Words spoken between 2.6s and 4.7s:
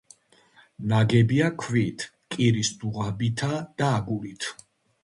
დუღაბითა და აგურით.